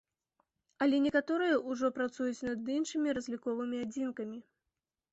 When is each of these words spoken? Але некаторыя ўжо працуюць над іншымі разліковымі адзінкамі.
Але 0.85 1.01
некаторыя 1.07 1.59
ўжо 1.69 1.93
працуюць 1.99 2.45
над 2.49 2.75
іншымі 2.79 3.17
разліковымі 3.21 3.77
адзінкамі. 3.89 4.37